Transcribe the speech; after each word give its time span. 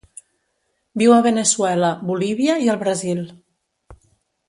Viu 1.01 1.13
a 1.17 1.19
Veneçuela, 1.27 1.93
Bolívia 2.09 2.59
i 2.67 2.73
el 2.75 2.83
Brasil. 2.87 3.25